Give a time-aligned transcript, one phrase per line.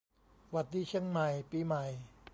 [0.51, 1.83] หวัดดีเชียงใหม่ปีใหม่